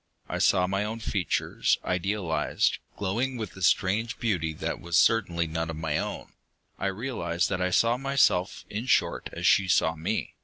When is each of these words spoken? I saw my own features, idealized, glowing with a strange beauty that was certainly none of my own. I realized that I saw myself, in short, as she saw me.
I 0.27 0.39
saw 0.39 0.65
my 0.65 0.83
own 0.83 0.99
features, 0.99 1.77
idealized, 1.85 2.79
glowing 2.97 3.37
with 3.37 3.55
a 3.55 3.61
strange 3.61 4.17
beauty 4.17 4.51
that 4.53 4.81
was 4.81 4.97
certainly 4.97 5.45
none 5.45 5.69
of 5.69 5.75
my 5.75 5.99
own. 5.99 6.31
I 6.79 6.87
realized 6.87 7.49
that 7.49 7.61
I 7.61 7.69
saw 7.69 7.97
myself, 7.97 8.65
in 8.67 8.87
short, 8.87 9.29
as 9.31 9.45
she 9.45 9.67
saw 9.67 9.95
me. 9.95 10.33